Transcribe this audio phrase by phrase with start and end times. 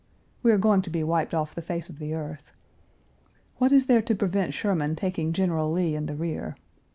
[0.41, 2.51] We are going to be wiped off the face of the earth.
[3.57, 6.55] What is there to prevent Sherman taking General Lee in the rear?